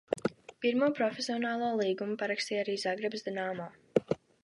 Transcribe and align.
"Pirmo 0.65 0.89
profesionālo 0.99 1.69
līgumu 1.83 2.19
parakstīja 2.25 2.67
ar 2.67 2.75
Zagrebas 2.89 3.29
"Dinamo"." 3.31 3.73